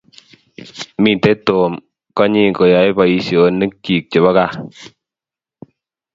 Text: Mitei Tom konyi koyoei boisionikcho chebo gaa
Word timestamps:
Mitei 1.01 1.35
Tom 1.45 1.71
konyi 2.17 2.43
koyoei 2.57 2.91
boisionikcho 2.97 3.95
chebo 4.09 4.29
gaa 4.37 4.51